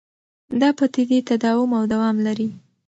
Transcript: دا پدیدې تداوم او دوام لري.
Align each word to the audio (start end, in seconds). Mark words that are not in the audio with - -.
دا 0.61 0.69
پدیدې 0.77 1.19
تداوم 1.29 1.71
او 1.79 1.83
دوام 1.93 2.15
لري. 2.25 2.49